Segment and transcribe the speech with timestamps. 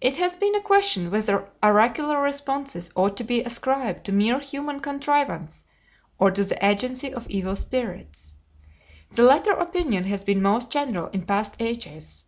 [0.00, 4.80] It has been a question whether oracular responses ought to be ascribed to mere human
[4.80, 5.64] contrivance
[6.18, 8.32] or to the agency of evil spirits.
[9.10, 12.24] The latter opinion has been most general in past ages.